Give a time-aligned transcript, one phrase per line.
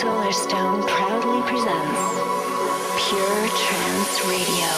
[0.00, 2.00] Solarstone proudly presents
[3.08, 4.68] Pure Trance Radio.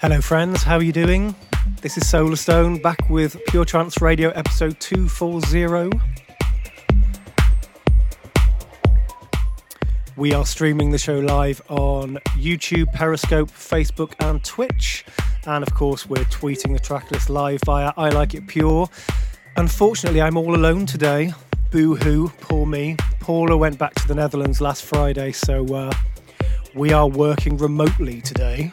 [0.00, 0.62] Hello, friends.
[0.62, 1.34] How are you doing?
[1.80, 6.17] This is Solarstone back with Pure Trance Radio episode 240.
[10.18, 15.04] We are streaming the show live on YouTube, Periscope, Facebook, and Twitch.
[15.46, 18.88] And of course, we're tweeting the tracklist live via I Like It Pure.
[19.56, 21.32] Unfortunately, I'm all alone today.
[21.70, 22.96] Boo hoo, poor me.
[23.20, 25.92] Paula went back to the Netherlands last Friday, so uh,
[26.74, 28.72] we are working remotely today.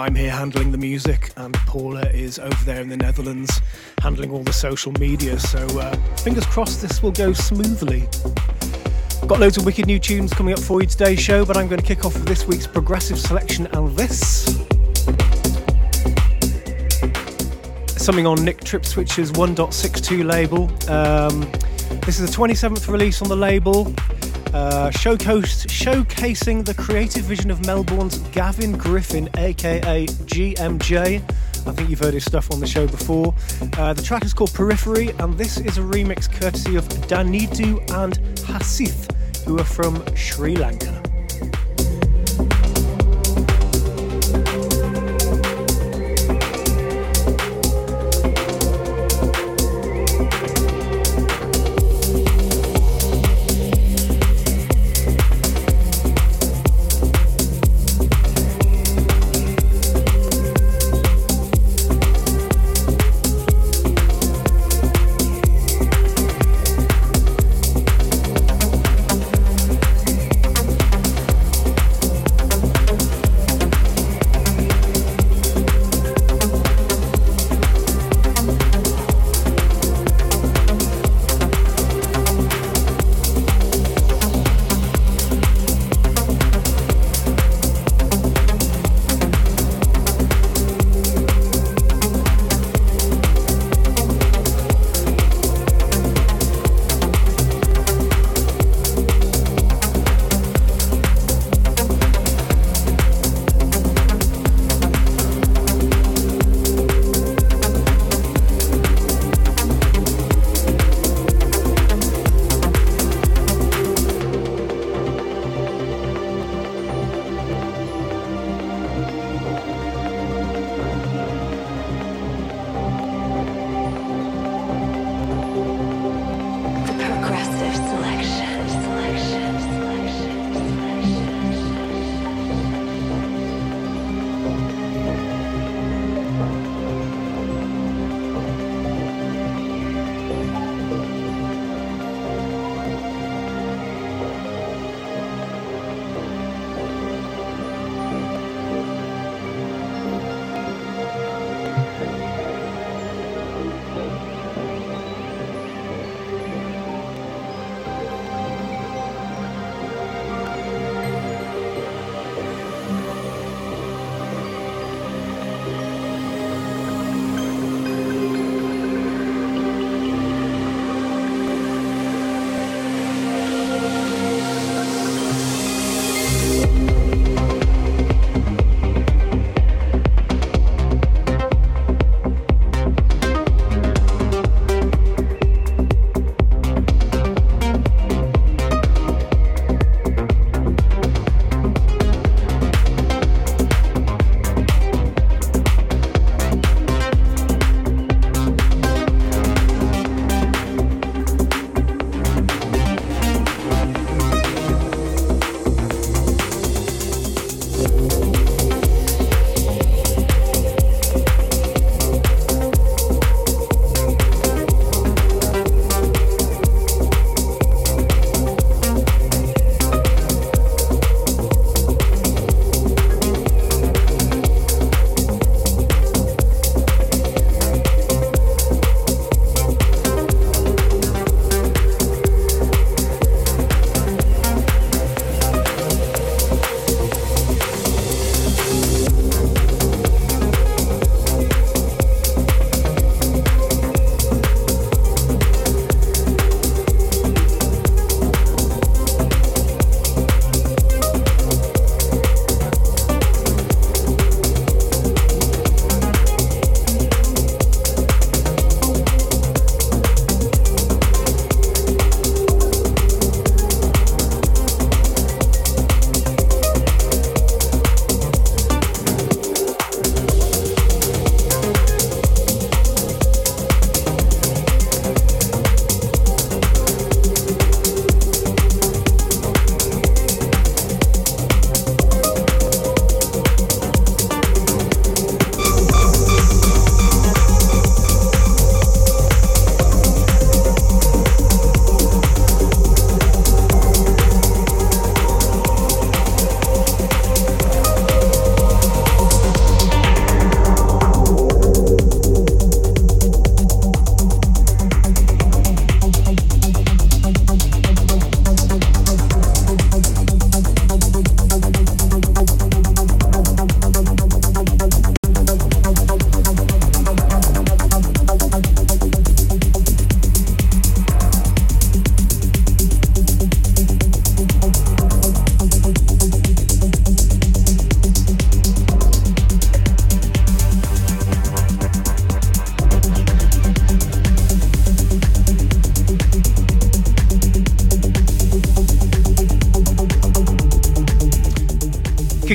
[0.00, 3.60] I'm here handling the music, and Paula is over there in the Netherlands
[4.00, 5.38] handling all the social media.
[5.38, 8.08] So, uh, fingers crossed this will go smoothly.
[9.26, 11.82] Got loads of wicked new tunes coming up for you today's show, but I'm going
[11.82, 14.44] to kick off with this week's progressive selection and this.
[18.02, 20.62] Something on Nick Tripswitch's 1.62 label.
[20.90, 21.42] Um,
[22.06, 23.92] this is the 27th release on the label.
[24.52, 31.22] Uh, showcase, showcasing the creative vision of Melbourne's Gavin Griffin, aka GMJ.
[31.66, 33.34] I think you've heard his stuff on the show before.
[33.78, 38.14] Uh, the track is called Periphery, and this is a remix courtesy of Danidu and
[38.46, 41.09] Hasith, who are from Sri Lanka.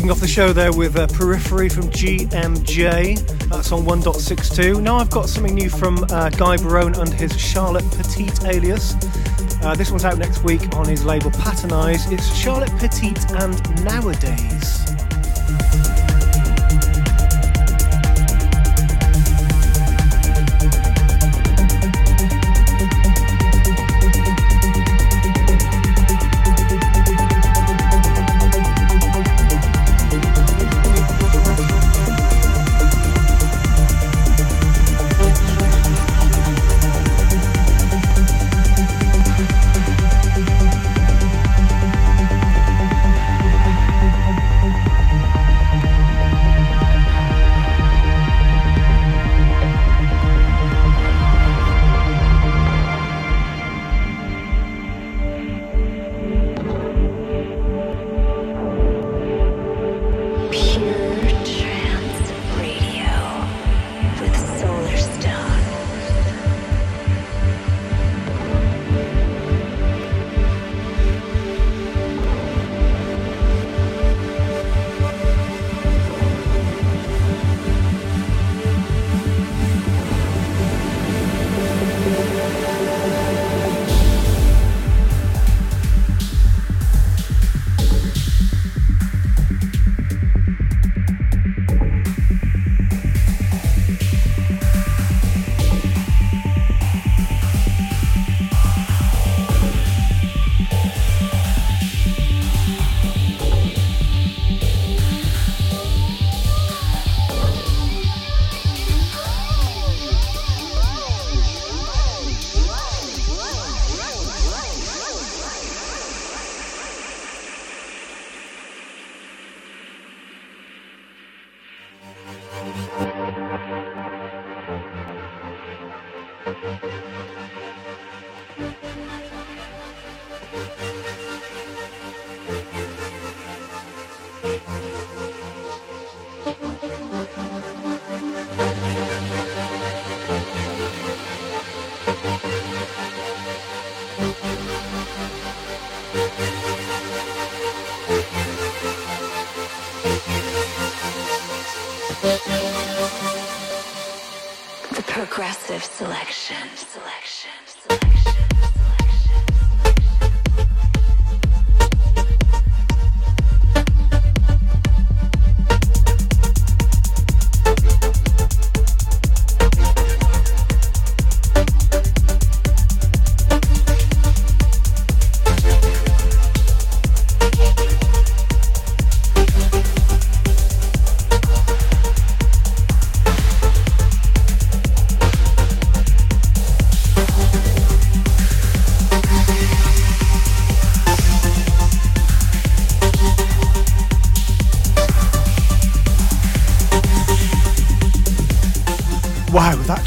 [0.05, 3.17] Kicking off the show there with uh, Periphery from GMJ.
[3.49, 4.79] That's on 1.62.
[4.79, 8.93] Now I've got something new from uh, Guy Barone and his Charlotte Petite alias.
[9.63, 12.11] Uh, this one's out next week on his label Patternize.
[12.11, 14.74] It's Charlotte Petite and Nowadays.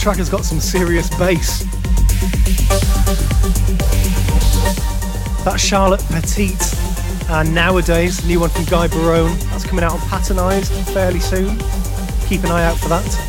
[0.09, 1.65] Track has got some serious bass.
[5.45, 6.75] That's Charlotte Petite,
[7.29, 9.37] and nowadays, new one from Guy Barone.
[9.50, 11.59] That's coming out on Patternized fairly soon.
[12.27, 13.27] Keep an eye out for that.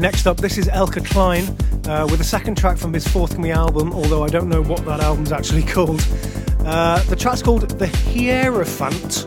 [0.00, 1.44] Next up, this is Elka Klein
[1.88, 5.00] uh, with a second track from his forthcoming album, although I don't know what that
[5.00, 6.06] album's actually called.
[6.60, 9.26] Uh, the track's called The Hierophant,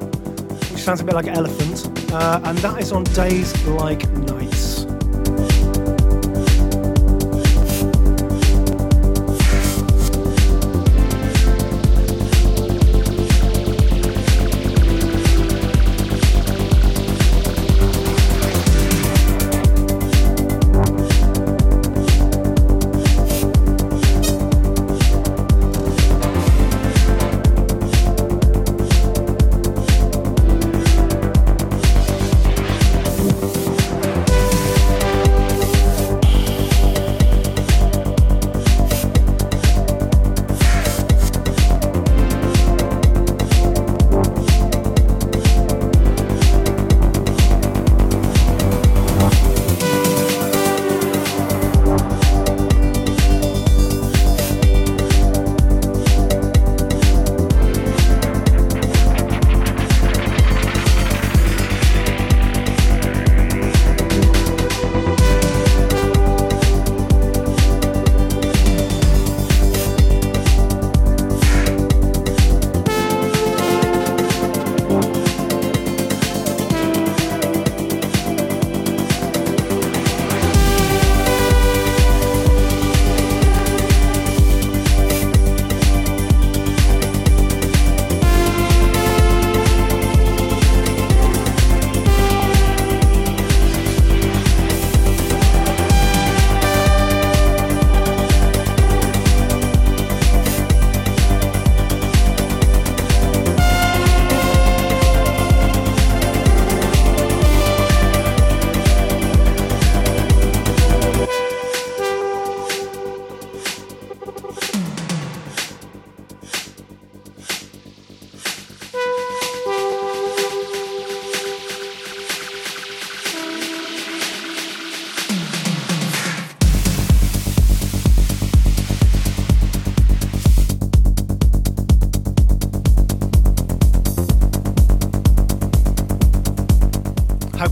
[0.72, 4.51] which sounds a bit like elephant, uh, and that is on Days Like Nights.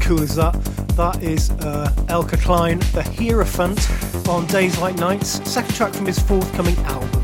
[0.09, 0.53] Cool is that?
[0.95, 3.79] That is uh, Elke Klein, The Hierophant,
[4.27, 7.18] on Days Like Nights, second track from his forthcoming album.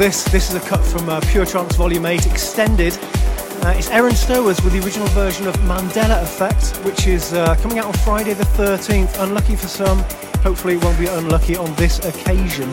[0.00, 0.24] This.
[0.24, 2.98] This is a cut from uh, Pure Trance Volume 8 Extended.
[3.62, 7.78] Uh, it's Aaron Stowers with the original version of Mandela Effect, which is uh, coming
[7.78, 9.22] out on Friday the 13th.
[9.22, 9.98] Unlucky for some,
[10.42, 12.70] hopefully it won't be unlucky on this occasion.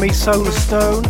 [0.00, 1.04] Me, Solarstone.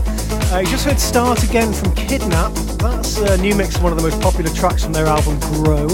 [0.52, 2.52] Uh, you just heard Start Again from Kidnap.
[2.78, 5.86] That's a new mix of one of the most popular tracks from their album Grow.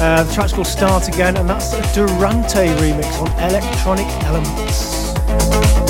[0.00, 5.89] Uh, the track's called Start Again, and that's a Durante remix on Electronic Elements.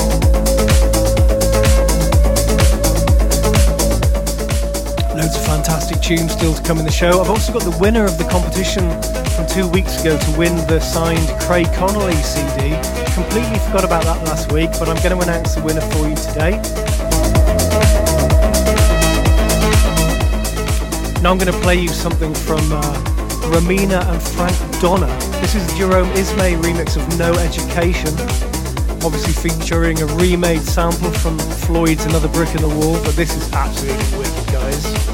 [5.21, 7.21] Loads of fantastic tunes still to come in the show.
[7.21, 8.89] I've also got the winner of the competition
[9.37, 12.73] from two weeks ago to win the signed Craig Connelly CD.
[13.13, 16.15] Completely forgot about that last week, but I'm going to announce the winner for you
[16.15, 16.57] today.
[21.21, 22.81] Now I'm going to play you something from uh,
[23.53, 25.05] Romina and Frank Donna.
[25.39, 28.09] This is Jerome Isma-Ae remix of No Education,
[29.05, 33.53] obviously featuring a remade sample from Floyd's Another Brick in the Wall, but this is
[33.53, 35.10] absolutely wicked, guys.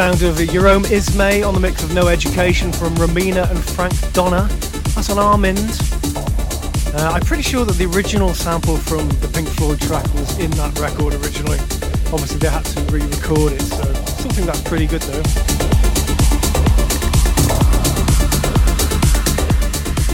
[0.00, 4.48] Sound of Jerome Isma-Ae on the mix of No Education from Romina and Frank Donna.
[4.94, 5.60] That's on Armind.
[6.94, 10.50] Uh, I'm pretty sure that the original sample from the Pink Floyd track was in
[10.52, 11.58] that record originally.
[12.16, 13.84] Obviously, they had to re record it, so
[14.16, 15.22] still think that's pretty good though.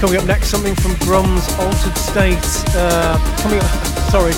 [0.00, 2.42] Coming up next, something from Grum's Altered State.
[2.74, 3.70] Uh, coming up,
[4.10, 4.34] sorry,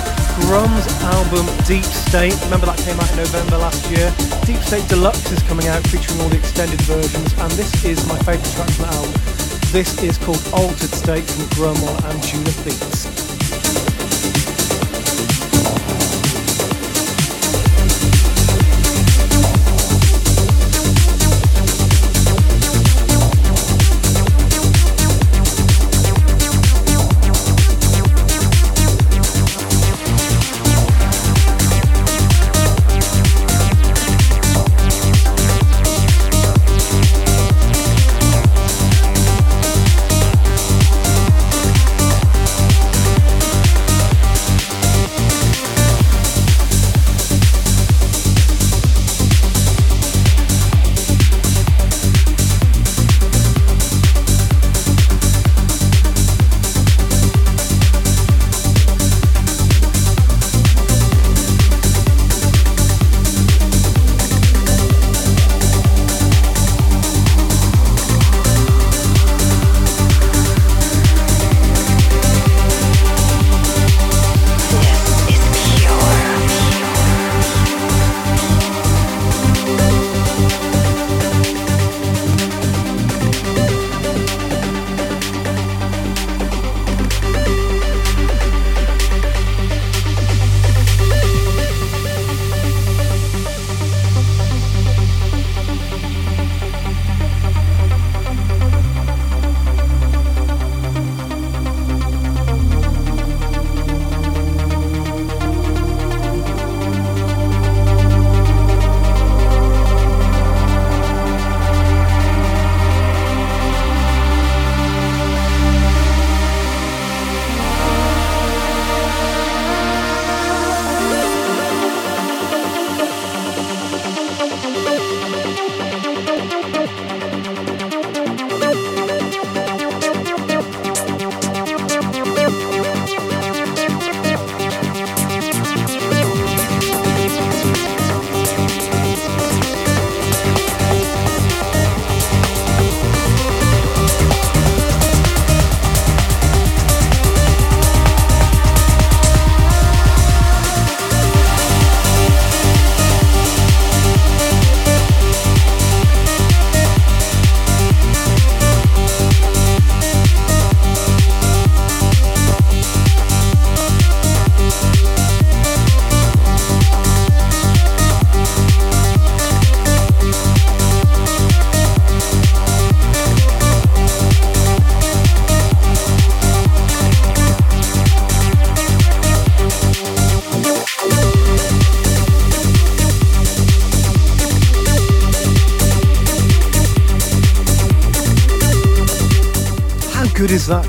[0.47, 2.35] Grum's album Deep State.
[2.45, 4.13] Remember that came out in November last year.
[4.45, 8.19] Deep State Deluxe is coming out featuring all the extended versions, and this is my
[8.21, 9.13] favourite track from the album.
[9.73, 13.18] This is called Altered State from Grum on Anjunabeats.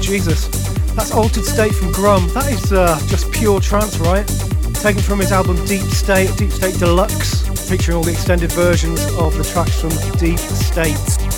[0.10, 0.48] Jesus.
[0.96, 2.28] That's Altered State from Grum.
[2.30, 4.28] That is uh, just pure trance, right?
[4.74, 9.38] Taken from his album Deep State, Deep State Deluxe, featuring all the extended versions of
[9.38, 11.29] the tracks from Deep State.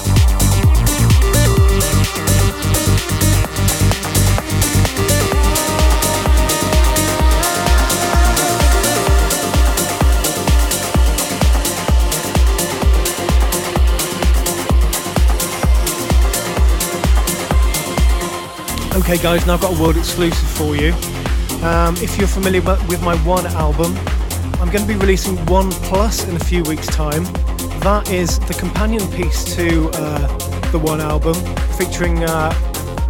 [18.94, 20.92] Okay, guys, now I've got a world exclusive for you.
[21.64, 23.96] Um, if you're familiar with my One album,
[24.60, 27.24] I'm going to be releasing One Plus in a few weeks' time.
[27.80, 31.36] That is the companion piece to uh, the One album,
[31.78, 32.52] featuring uh,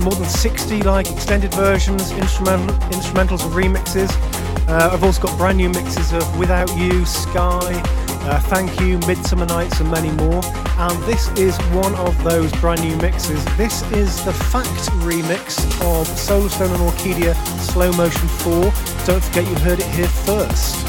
[0.02, 4.12] more than 60 like extended versions, instrumental, instrumentals, and remixes.
[4.70, 7.82] Uh, I've also got brand new mixes of Without You, Sky,
[8.30, 10.41] uh, Thank You, Midsummer Nights, and many more.
[10.82, 13.46] And this is one of those brand new mixes.
[13.56, 14.68] This is the Fact
[15.06, 18.64] remix of Solarstone and Orkidea Slow Motion 4.
[19.06, 20.81] Don't forget you heard it here first.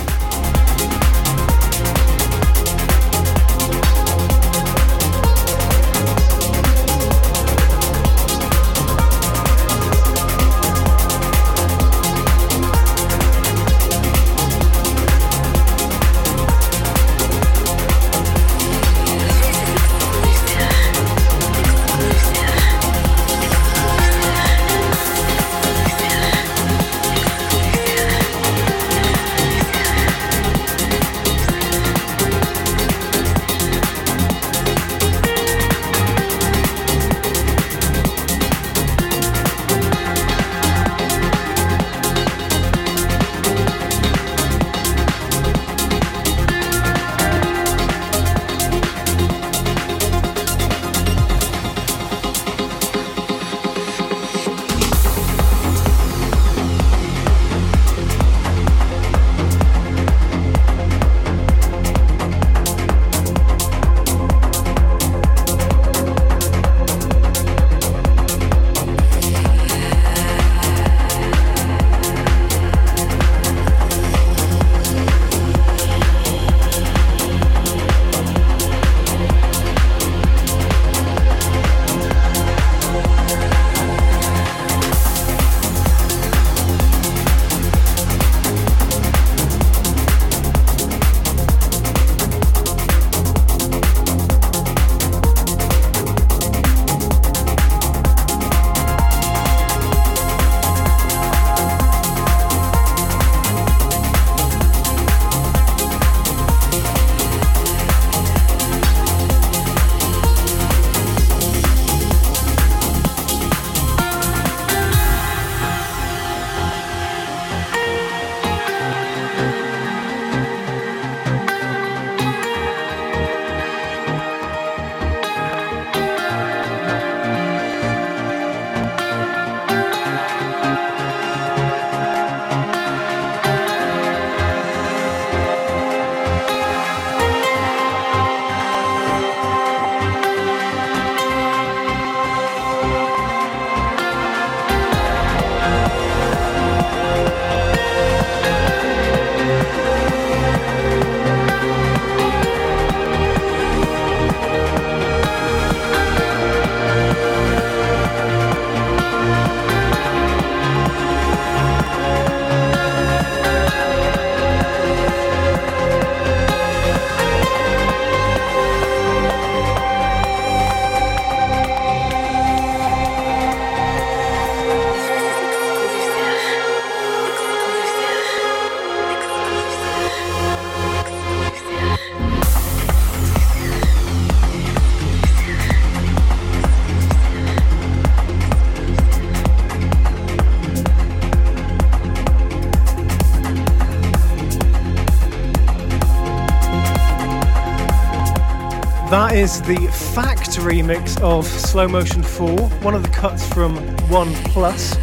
[199.42, 202.48] Is the factory mix of Slow Motion 4,
[202.80, 203.76] one of the cuts from
[204.08, 204.94] 1 Plus,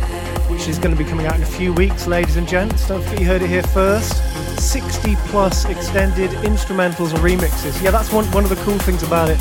[0.50, 2.88] which is going to be coming out in a few weeks, ladies and gents.
[2.88, 4.14] Don't forget you heard it here first.
[4.58, 7.84] 60 plus extended instrumentals and remixes.
[7.84, 9.40] Yeah, that's one, one of the cool things about it.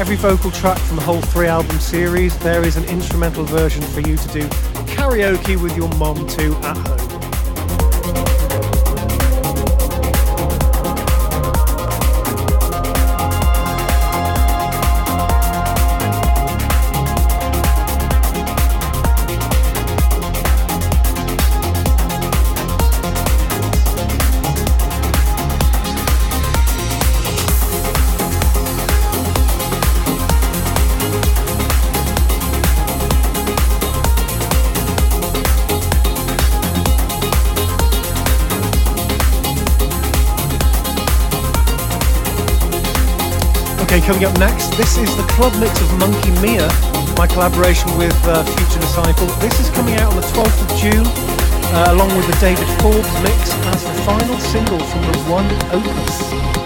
[0.00, 4.00] Every vocal track from the whole three album series, there is an instrumental version for
[4.00, 4.48] you to do
[4.88, 6.97] karaoke with your mom too at home.
[44.08, 46.66] Coming up next, this is the club mix of Monkey Mia,
[47.18, 49.26] my collaboration with uh, Future Disciple.
[49.36, 51.06] This is coming out on the 12th of June,
[51.74, 56.57] uh, along with the David Forbes mix as the final single from the One Opus.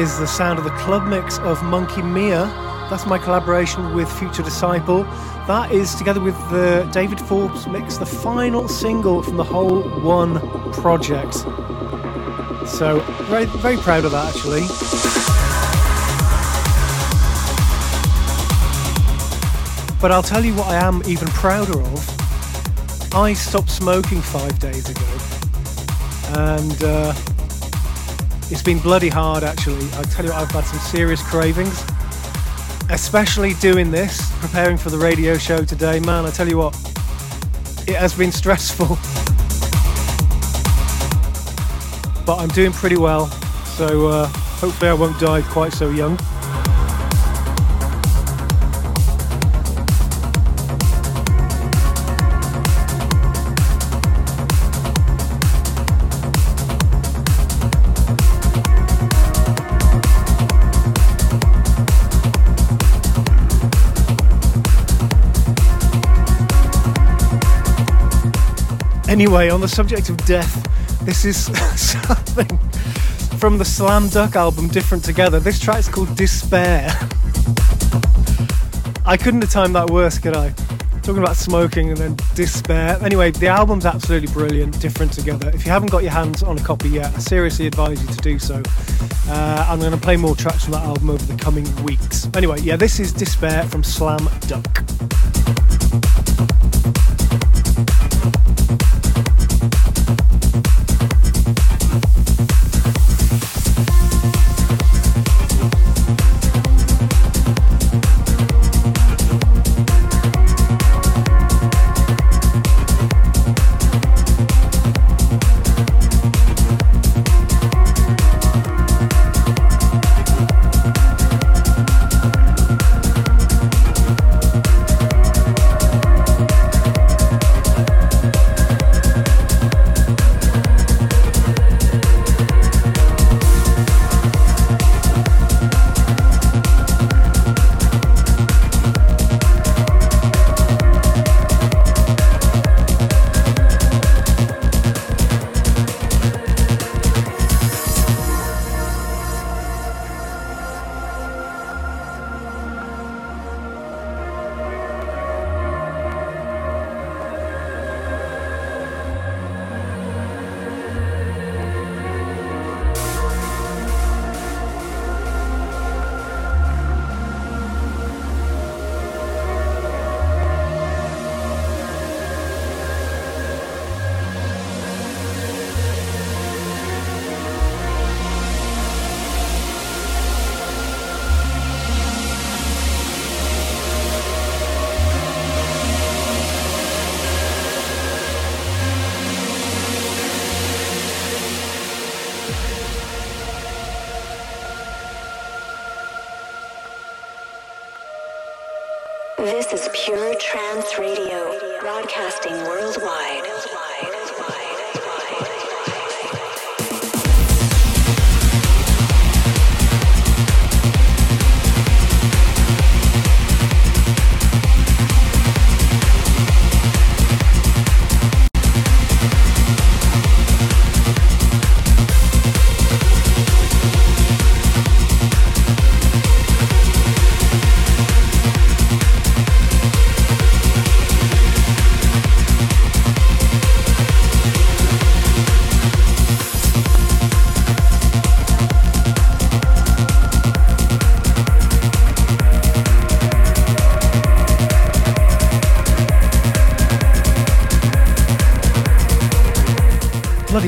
[0.00, 2.46] Is the sound of the club mix of Monkey Mia.
[2.88, 5.02] That's my collaboration with Future Disciple.
[5.46, 10.40] That is together with the David Forbes mix, the final single from the whole one
[10.72, 11.34] project.
[12.66, 14.62] So very very proud of that actually.
[20.00, 23.14] But I'll tell you what I am even prouder of.
[23.14, 25.10] I stopped smoking five days ago,
[26.38, 27.12] and uh,
[28.50, 29.86] it's been bloody hard, actually.
[29.94, 31.84] I tell you, what, I've had some serious cravings,
[32.90, 36.00] especially doing this, preparing for the radio show today.
[36.00, 36.74] Man, I tell you what,
[37.86, 38.98] it has been stressful.
[42.26, 43.26] but I'm doing pretty well,
[43.76, 46.18] so uh, hopefully I won't die quite so young.
[69.20, 70.66] Anyway, on the subject of death,
[71.04, 71.36] this is
[71.76, 72.56] something
[73.36, 75.38] from the Slam Duck album Different Together.
[75.38, 76.88] This track's called Despair.
[79.04, 80.54] I couldn't have timed that worse, could I?
[81.02, 82.98] Talking about smoking and then despair.
[83.02, 85.50] Anyway, the album's absolutely brilliant, Different Together.
[85.50, 88.22] If you haven't got your hands on a copy yet, I seriously advise you to
[88.22, 88.62] do so.
[89.28, 92.26] Uh, I'm going to play more tracks from that album over the coming weeks.
[92.32, 94.26] Anyway, yeah, this is Despair from Slam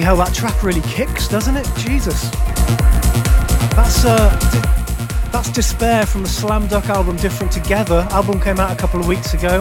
[0.03, 1.65] Hell, that track really kicks, doesn't it?
[1.77, 2.29] Jesus.
[3.77, 4.31] That's uh,
[5.31, 8.05] that's Despair from the Slam Duck album Different Together.
[8.11, 9.61] Album came out a couple of weeks ago.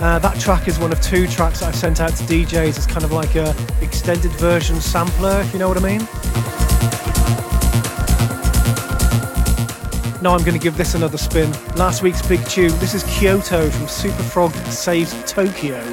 [0.00, 2.86] Uh, that track is one of two tracks that I've sent out to DJs as
[2.86, 6.00] kind of like a extended version sampler, if you know what I mean.
[10.22, 11.52] Now I'm going to give this another spin.
[11.76, 12.70] Last week's big tune.
[12.78, 15.84] This is Kyoto from Superfrog Saves Tokyo.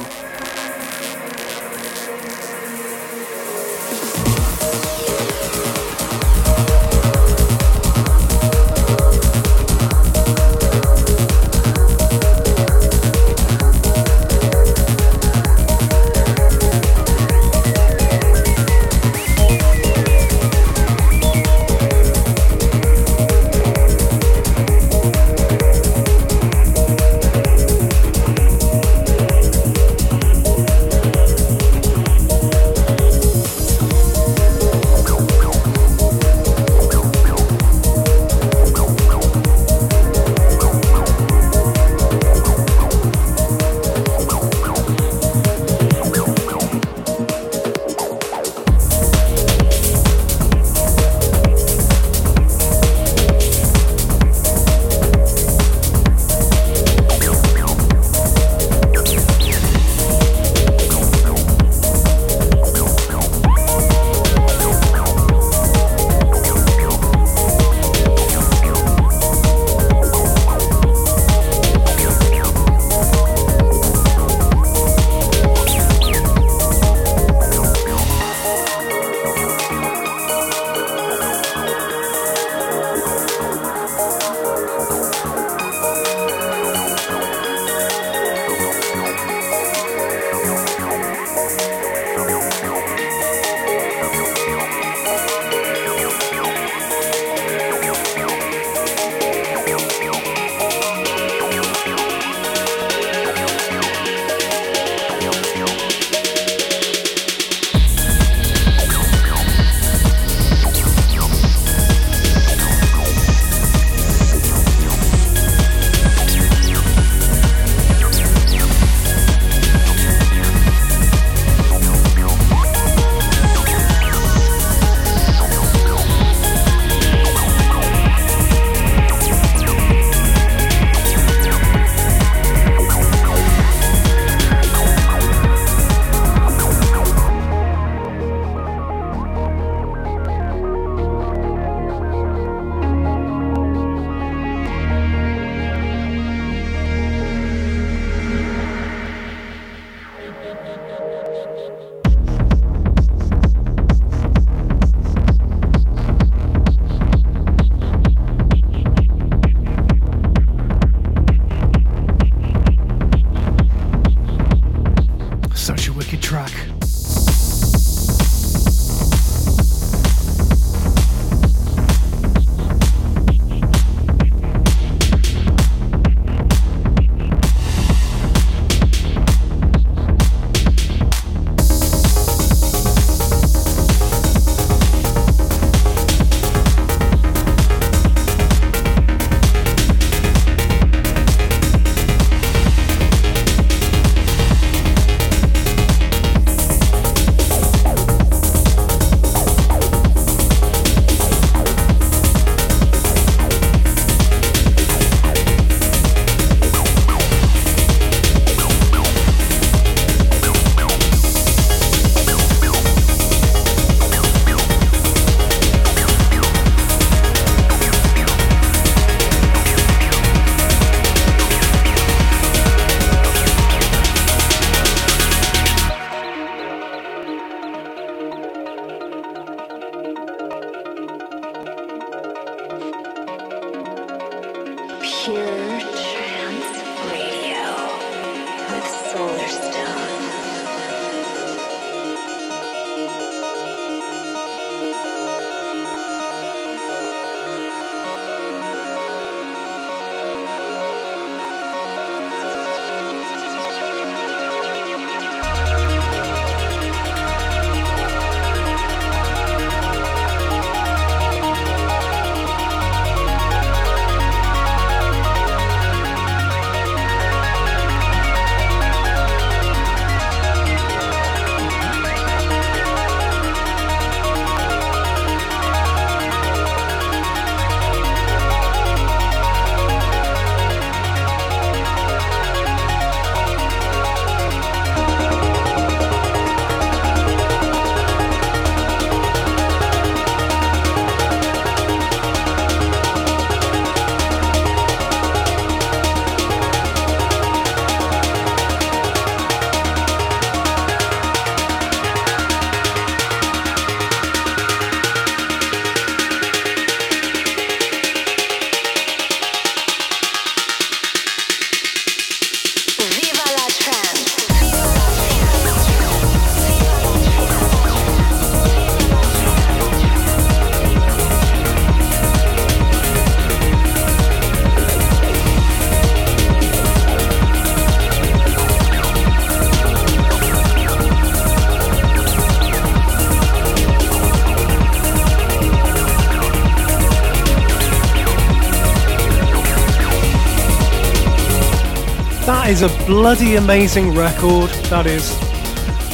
[342.72, 344.69] Is a bloody amazing record.
[344.86, 345.38] That is,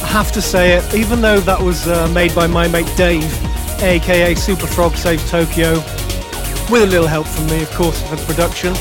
[0.02, 3.32] I have to say it, even though that was uh, made by my mate Dave,
[3.80, 5.74] aka Superfrog Save Tokyo,
[6.68, 8.74] with a little help from me, of course, for the production.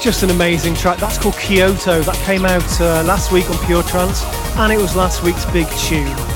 [0.00, 0.98] Just an amazing track.
[0.98, 2.00] That's called Kyoto.
[2.02, 4.22] That came out uh, last week on Pure Trance,
[4.56, 6.31] and it was last week's big tune.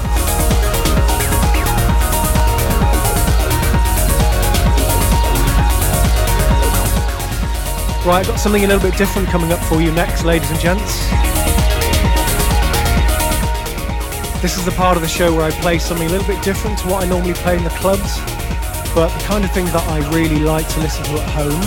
[8.07, 10.61] Right, I've got something a little bit different coming up for you next, ladies and
[10.61, 11.09] gents.
[14.41, 16.79] This is the part of the show where I play something a little bit different
[16.79, 18.21] to what I normally play in the clubs,
[18.95, 21.61] but the kind of thing that I really like to listen to at home.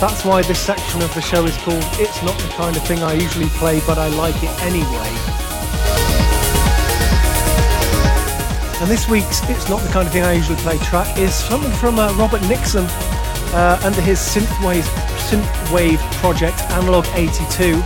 [0.00, 3.02] That's why this section of the show is called It's Not the Kind of Thing
[3.02, 5.12] I Usually Play, but I Like It Anyway.
[8.80, 11.72] And this week's It's Not the Kind of Thing I Usually Play track is something
[11.72, 12.86] from uh, Robert Nixon
[13.52, 17.80] uh, under his synthwave synthwave project Analog 82.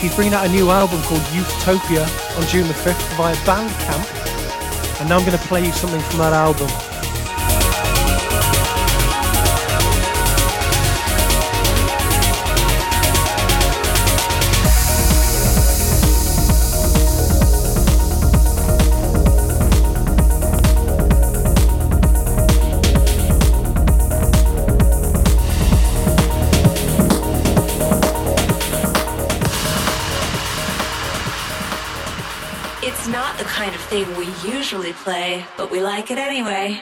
[0.00, 2.02] He's bringing out a new album called Utopia
[2.36, 5.00] on June the 5th via Bandcamp.
[5.00, 6.87] And now I'm going to play you something from that album.
[33.88, 36.78] Thing we usually play, but we like it anyway.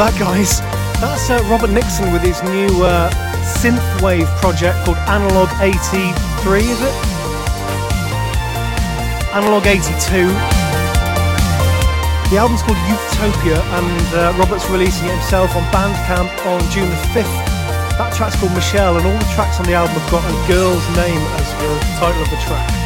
[0.00, 0.64] That, guys?
[0.96, 3.12] That's uh, Robert Nixon with his new uh,
[3.60, 5.76] synthwave project called Analog 83,
[6.72, 6.96] is it?
[9.36, 10.32] Analog 82.
[12.32, 17.00] The album's called Utopia, and uh, Robert's releasing it himself on Bandcamp on June the
[17.12, 17.36] 5th.
[18.00, 20.86] That track's called Michelle, and all the tracks on the album have got a girl's
[20.96, 22.79] name as the title of the track.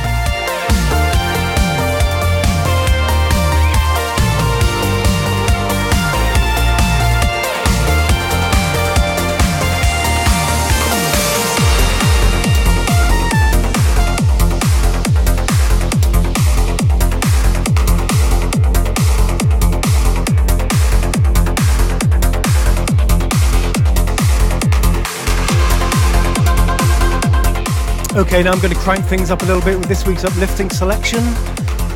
[28.16, 30.70] Okay, now I'm going to crank things up a little bit with this week's uplifting
[30.70, 31.18] selection.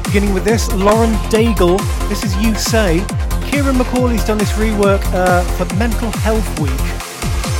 [0.02, 1.78] Beginning with this, Lauren Daigle.
[2.08, 3.04] This is You Say.
[3.48, 6.70] Kieran McCauley's done this rework uh, for Mental Health Week.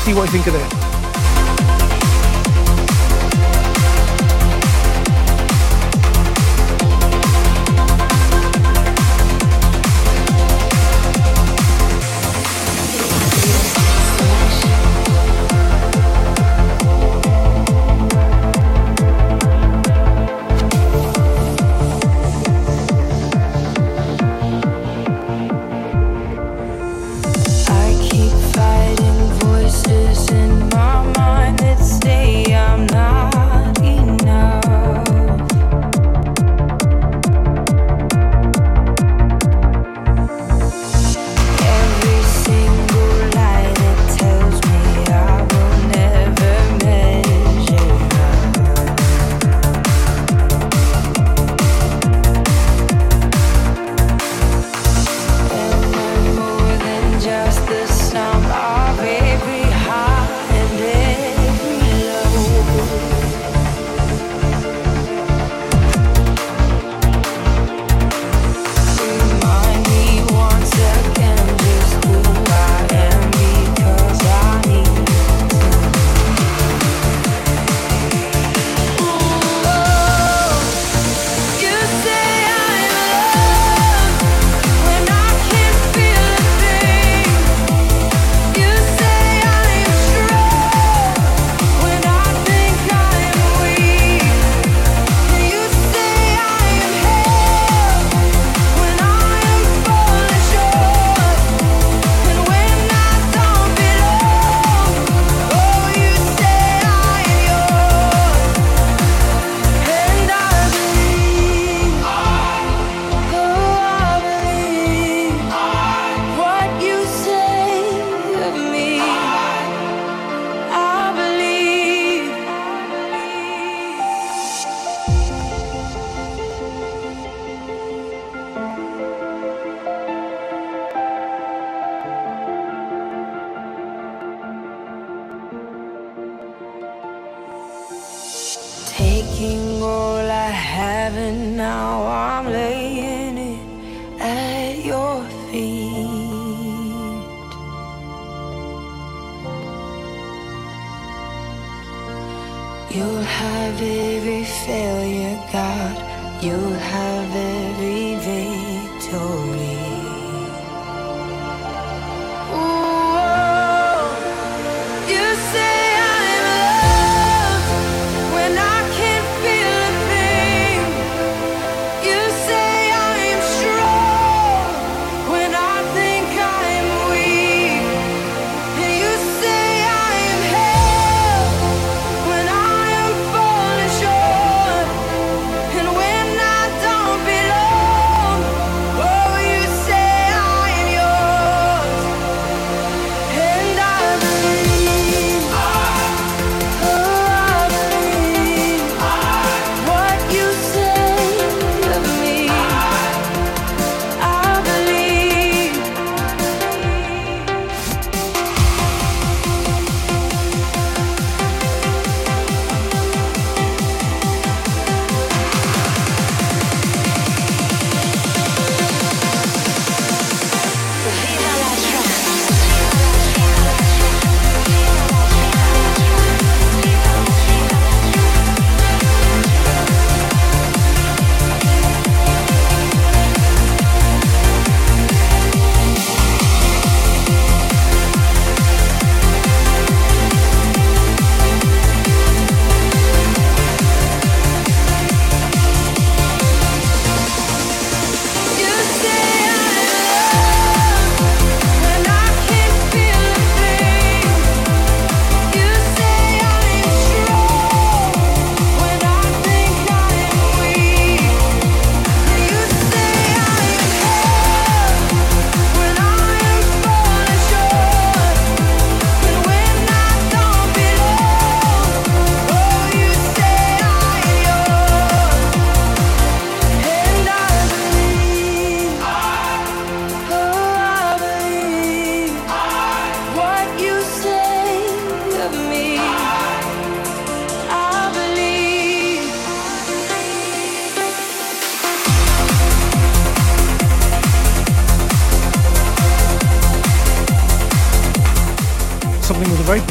[0.02, 0.78] See what you think of it.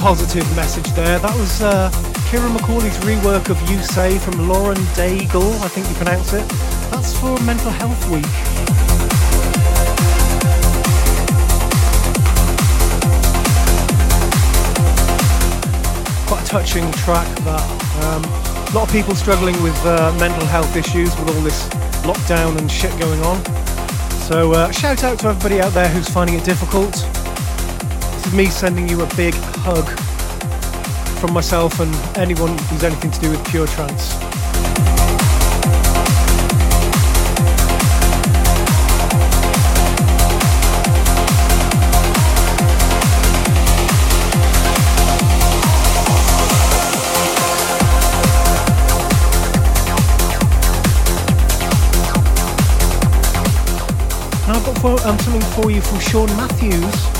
[0.08, 1.20] Positive message there.
[1.20, 1.92] That was uh,
[2.30, 6.48] Kieran McCauley's rework of You Say from Lauren Daigle, I think you pronounce it.
[6.92, 8.24] That's for Mental Health Week.
[16.26, 17.68] Quite a touching track that.
[18.06, 21.68] Um, a lot of people struggling with uh, mental health issues with all this
[22.08, 23.44] lockdown and shit going on.
[24.22, 26.96] So uh, shout out to everybody out there who's finding it difficult.
[28.34, 29.86] Me sending you a big hug
[31.20, 34.14] from myself and anyone who's anything to do with Pure Trance.
[54.46, 57.17] Now I've got for, um, something for you from Sean Matthews.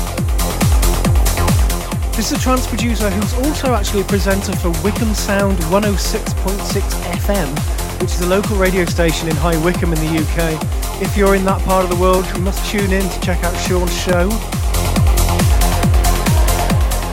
[2.18, 6.80] This is a trance producer who's also actually a presenter for Wycombe Sound 106.6
[7.12, 11.00] FM, which is a local radio station in High Wycombe in the UK.
[11.00, 13.54] If you're in that part of the world, you must tune in to check out
[13.60, 14.28] Sean's show.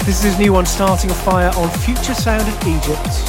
[0.06, 3.25] This is his new one, Starting a Fire on Future Sound of Egypt.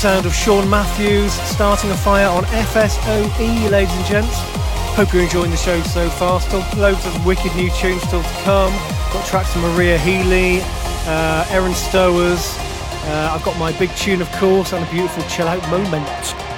[0.00, 4.34] Sound of Sean Matthews starting a fire on FSOE, ladies and gents.
[4.96, 6.40] Hope you're enjoying the show so far.
[6.40, 8.72] Still loads of wicked new tunes still to come.
[9.12, 10.60] Got tracks from Maria Healy,
[11.06, 12.56] uh, Aaron Stowers.
[13.08, 16.49] Uh, I've got my big tune, of course, and a beautiful chill out moment.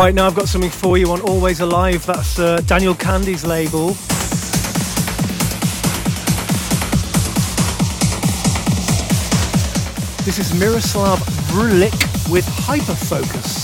[0.00, 2.06] Right now, I've got something for you on Always Alive.
[2.06, 3.88] That's uh, Daniel Kandi's label.
[10.24, 11.18] This is Miroslav
[11.50, 13.59] Vrlik with Hyperfocus.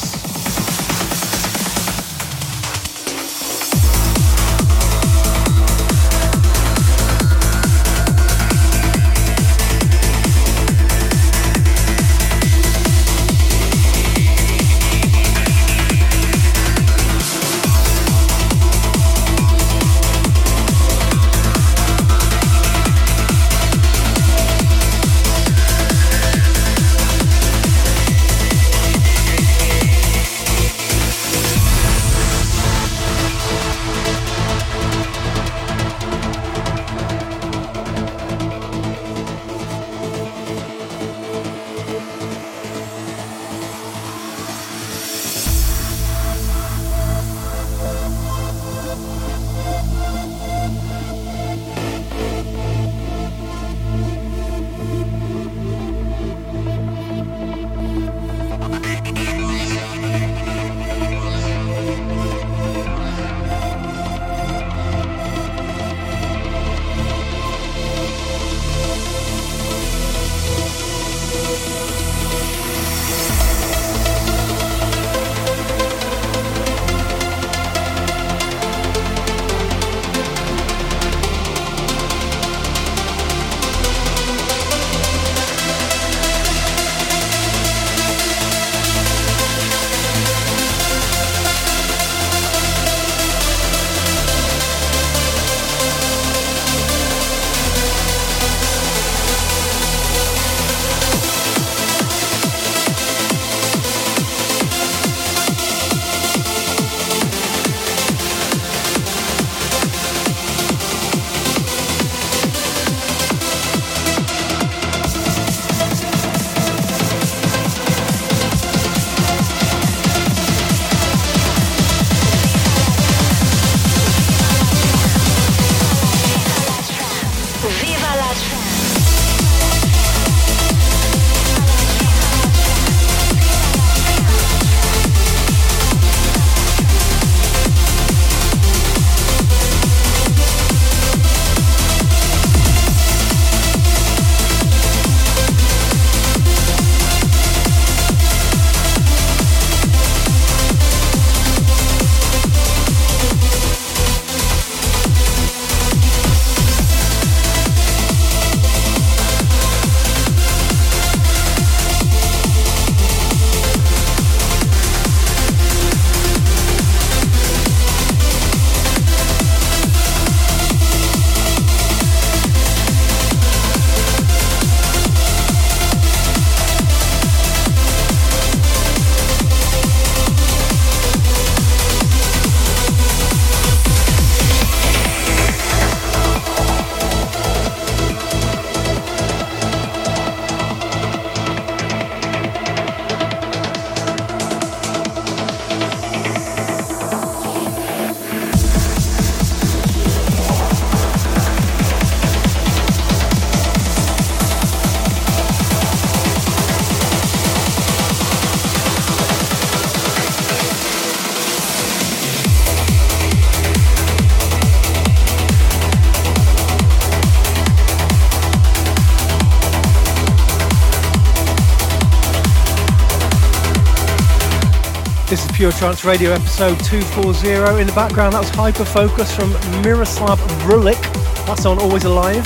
[225.86, 227.80] Trance Radio episode 240.
[227.80, 229.52] In the background, that was Hyperfocus from
[229.82, 231.00] Miroslav Vrlik.
[231.46, 232.44] That's on Always Alive.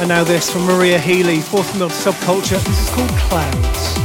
[0.00, 2.64] And now this from Maria Healy, fourth from Subculture.
[2.64, 4.03] This is called Clouds.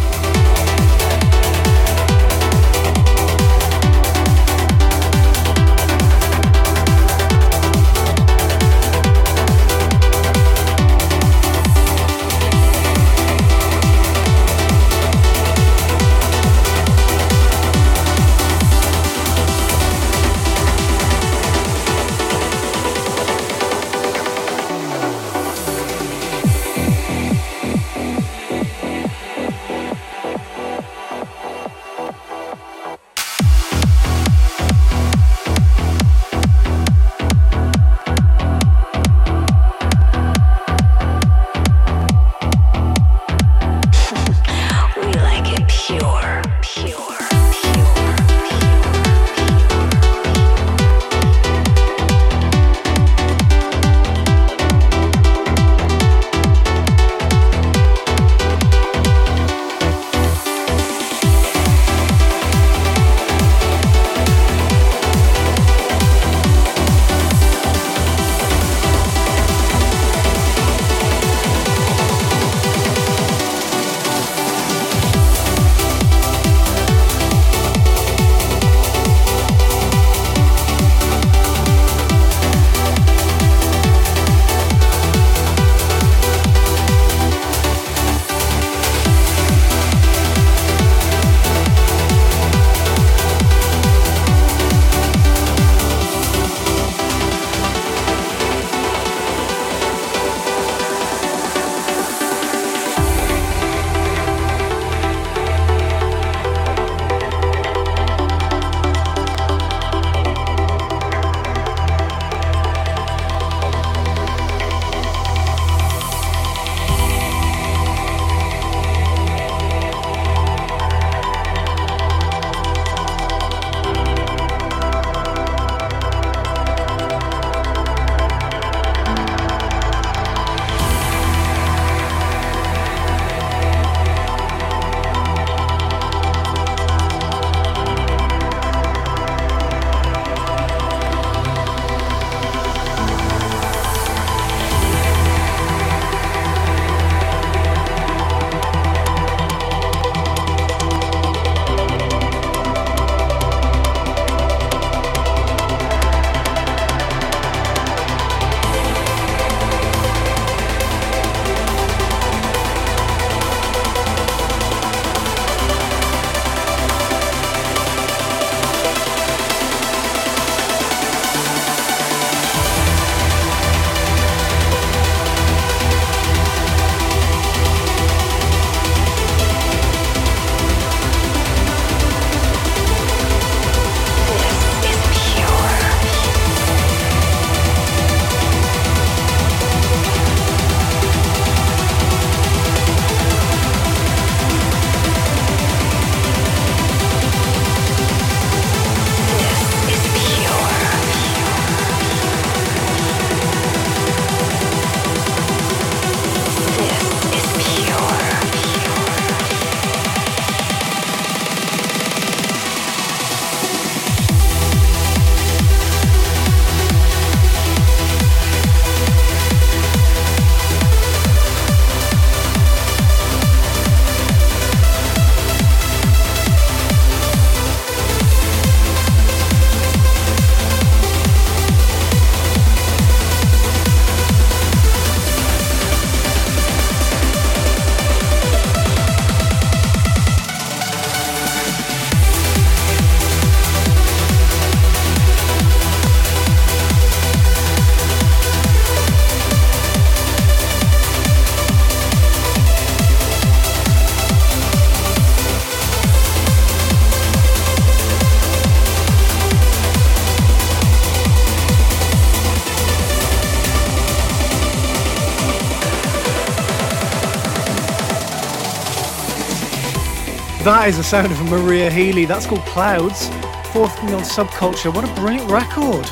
[270.80, 272.23] That is the sound of Maria Healy.
[272.23, 273.27] That's called Clouds,
[273.73, 274.95] forthcoming on Subculture.
[274.95, 276.06] What a brilliant record!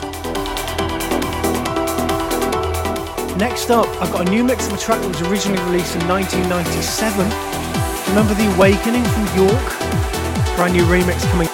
[3.37, 6.05] Next up, I've got a new mix of a track that was originally released in
[6.05, 7.23] 1997.
[8.09, 9.67] Remember The Awakening from York?
[10.57, 11.46] Brand new remix coming.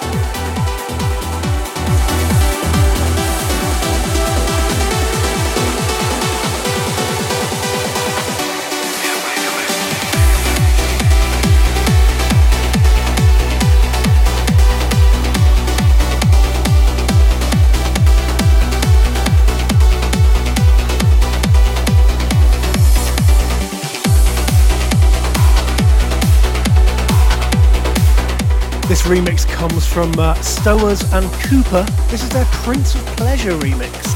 [29.14, 31.86] Remix comes from uh, Stowers and Cooper.
[32.08, 34.13] This is their Prince of Pleasure remix.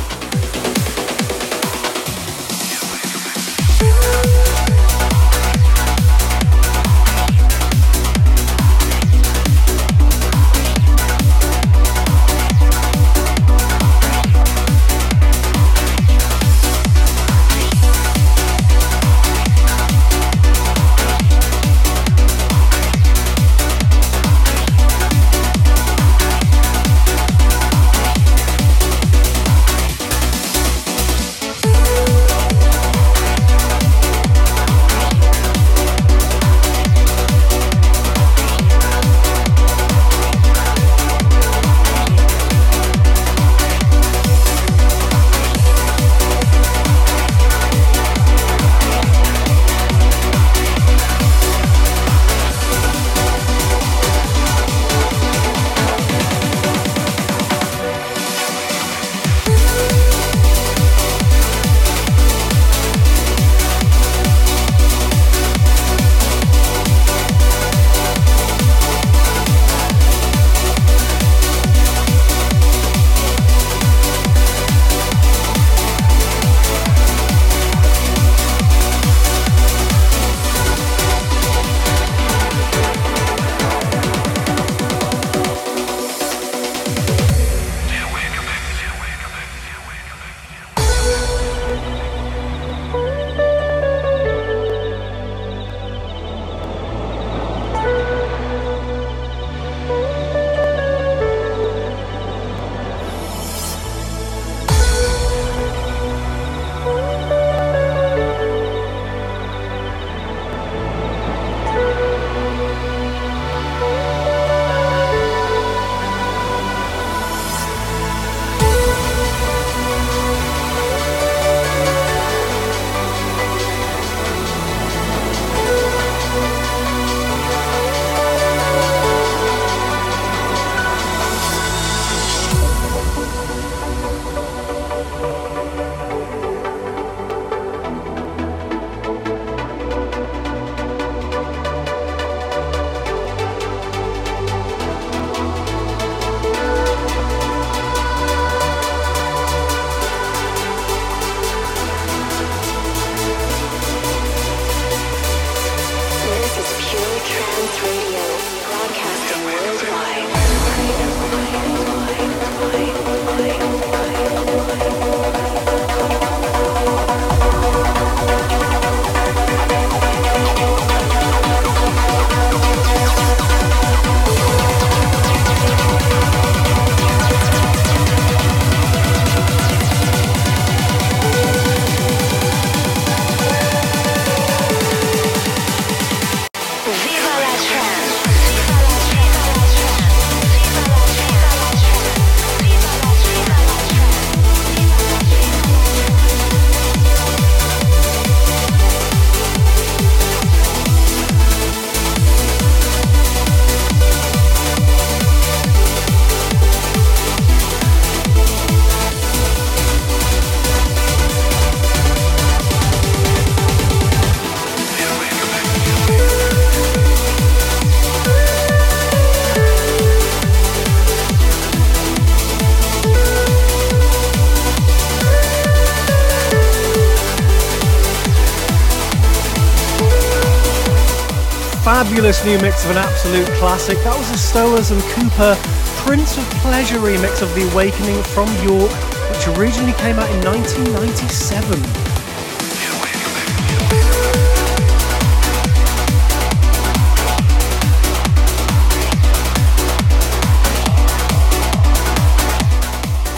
[232.04, 233.98] Fabulous new mix of an absolute classic.
[234.04, 235.58] That was the Stowers and Cooper
[236.06, 238.92] Prince of Pleasure remix of The Awakening from York,
[239.34, 241.74] which originally came out in 1997.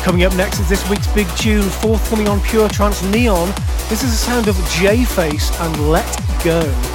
[0.04, 3.48] Coming up next is this week's big tune, forthcoming on Pure Trance Neon.
[3.88, 6.04] This is the sound of J Face and Let
[6.44, 6.89] Go.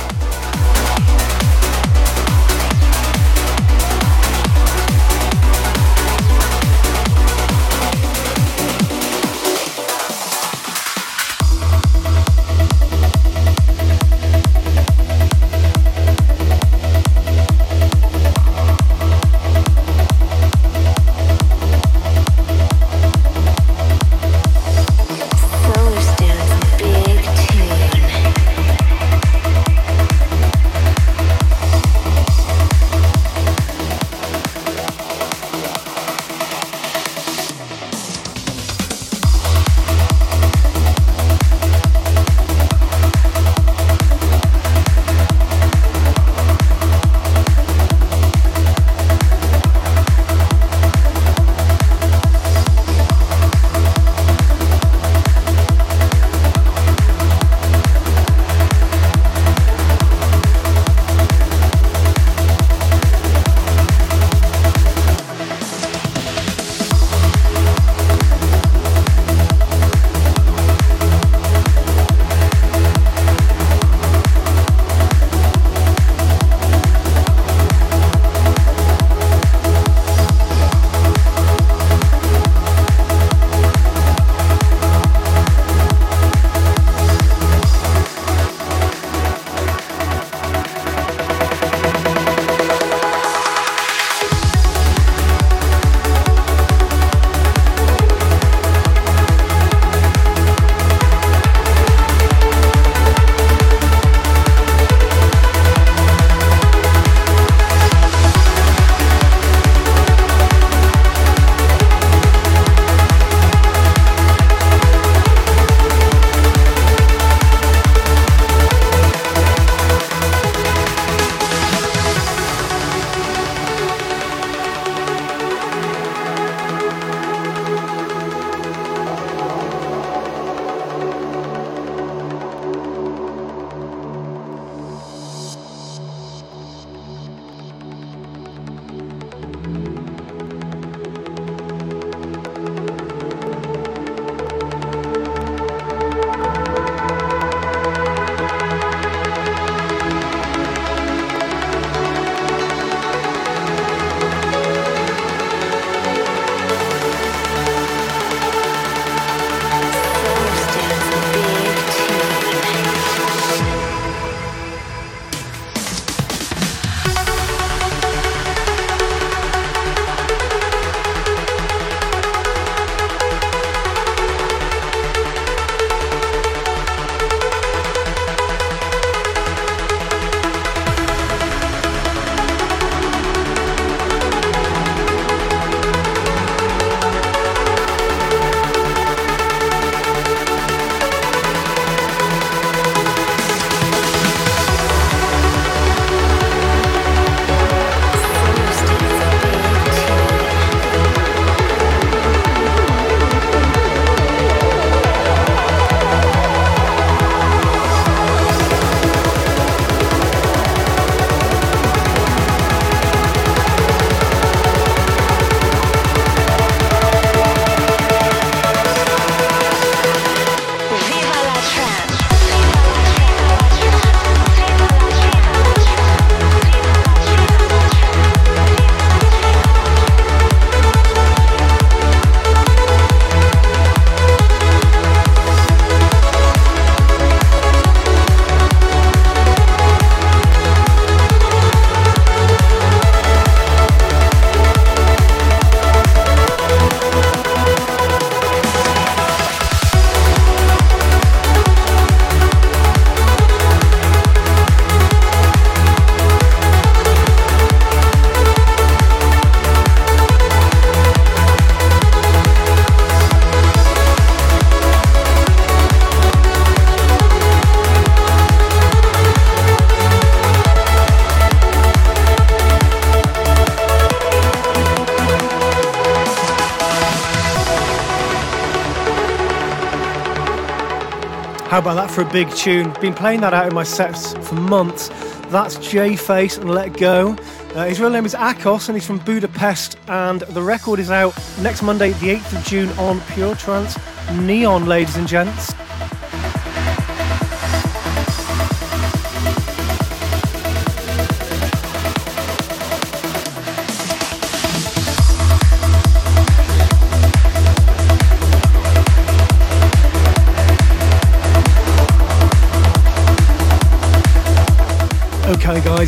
[281.85, 282.91] About that for a big tune?
[282.99, 285.09] Been playing that out in my sets for months.
[285.49, 287.37] That's J Face and Let Go.
[287.75, 289.95] Uh, his real name is Akos and he's from Budapest.
[290.07, 293.99] And the record is out next Monday, the 8th of June, on Pure Trance
[294.31, 295.74] Neon, ladies and gents.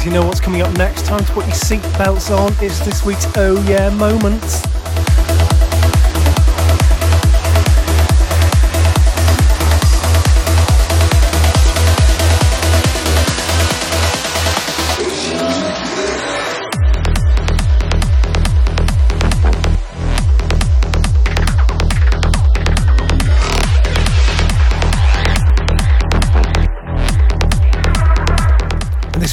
[0.07, 1.05] You know what's coming up next.
[1.05, 2.53] Time to put your seatbelts on.
[2.61, 4.66] It's this week's Oh Yeah moments.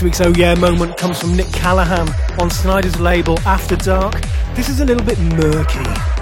[0.04, 2.08] Week's Oh Yeah moment comes from Nick Callahan
[2.38, 4.20] on Snyder's label After Dark.
[4.54, 6.13] This is a little bit murky.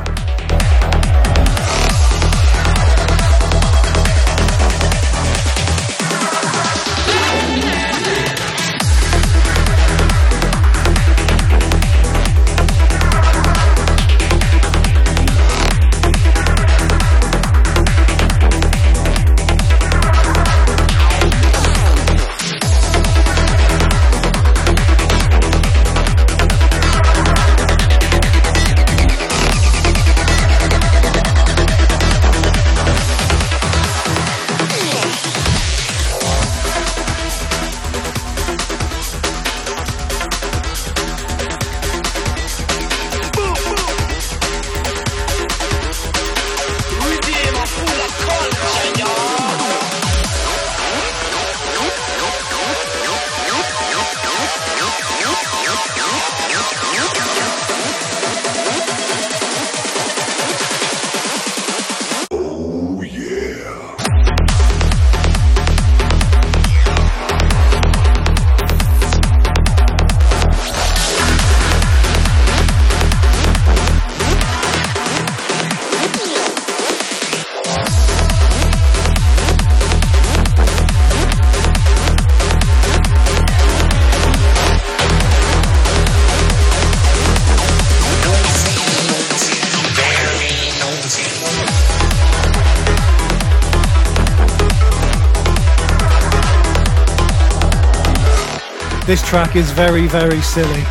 [99.13, 100.85] This track is very, very silly.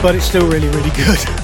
[0.00, 1.41] But it's still really, really good.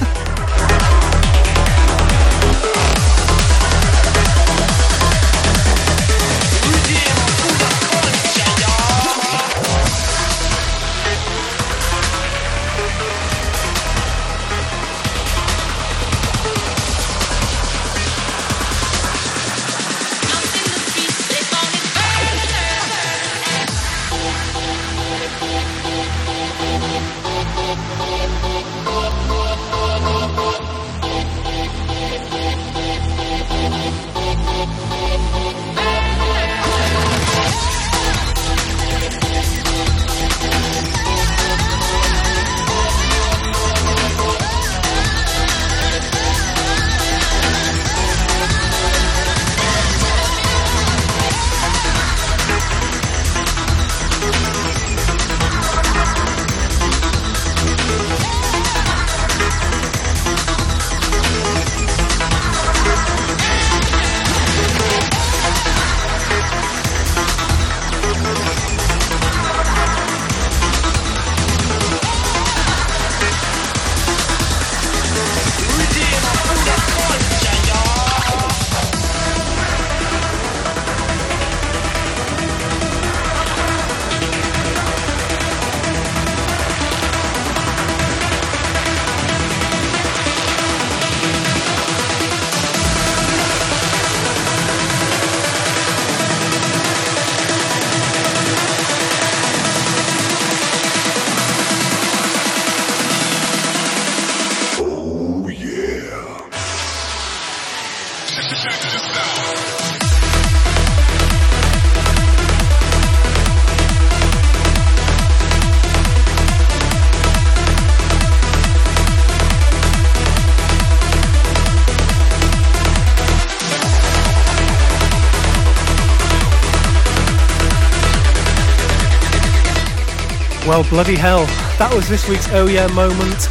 [130.79, 131.47] Well, bloody hell.
[131.83, 133.49] That was this week's Oh Yeah moment.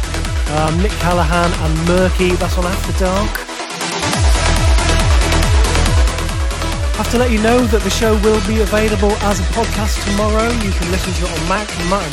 [0.56, 2.32] Um, Nick Callahan and Murky.
[2.40, 3.28] That's on After Dark.
[6.96, 10.00] I have to let you know that the show will be available as a podcast
[10.08, 10.48] tomorrow.
[10.64, 12.08] You can listen to it on Mac, Mac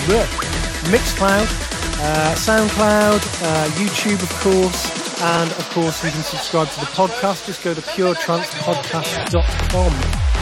[0.91, 4.91] Mixcloud, uh, SoundCloud, uh, YouTube, of course,
[5.23, 7.47] and of course you can subscribe to the podcast.
[7.47, 10.34] Just go to puretrancepodcast.com.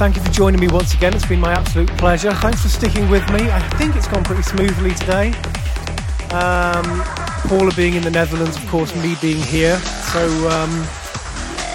[0.00, 1.12] Thank you for joining me once again.
[1.12, 2.32] It's been my absolute pleasure.
[2.36, 3.50] Thanks for sticking with me.
[3.50, 5.28] I think it's gone pretty smoothly today.
[6.32, 7.04] Um,
[7.44, 9.76] Paula being in the Netherlands, of course, me being here.
[10.08, 10.72] So um,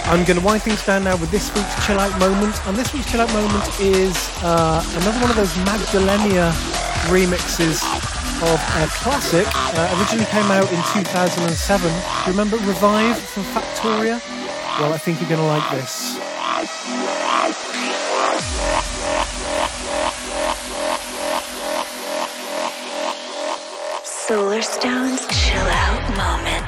[0.09, 2.57] I'm going to wind things down now with this week's chill out moment.
[2.65, 6.49] And this week's chill out moment is uh, another one of those Magdelayna
[7.13, 7.85] remixes
[8.41, 9.45] of a classic.
[9.53, 11.91] Uh, originally came out in 2007.
[11.91, 14.17] Do you Remember Revive from Factoria?
[14.79, 16.14] Well, I think you're going to like this.
[24.65, 26.65] Chill out moment.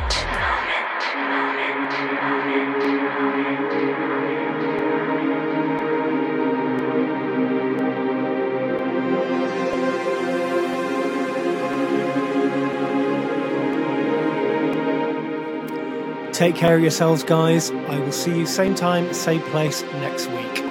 [16.34, 17.72] Take care of yourselves, guys.
[17.72, 20.66] I will see you same time, same place next week.